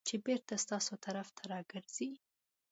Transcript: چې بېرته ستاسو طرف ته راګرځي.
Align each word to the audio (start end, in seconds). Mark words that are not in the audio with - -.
چې 0.07 0.15
بېرته 0.25 0.53
ستاسو 0.63 0.93
طرف 1.05 1.27
ته 1.35 1.43
راګرځي. 1.53 2.09